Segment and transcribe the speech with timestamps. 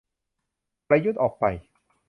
[0.89, 1.45] ประยุทธ์ออกไป